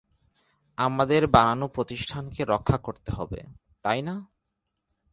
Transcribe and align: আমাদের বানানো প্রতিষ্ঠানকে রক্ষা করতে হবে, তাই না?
আমাদের 0.77 1.27
বানানো 1.27 1.67
প্রতিষ্ঠানকে 1.67 2.41
রক্ষা 2.45 2.77
করতে 2.77 3.11
হবে, 3.11 3.39
তাই 3.83 4.01
না? 4.01 4.15